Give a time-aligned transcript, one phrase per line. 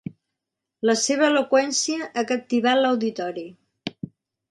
[0.89, 3.45] La seva eloqüència ha captivat l'auditori.